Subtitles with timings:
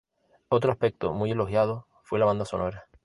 [0.49, 2.87] Otro aspecto muy elogiado fue la banda sonora.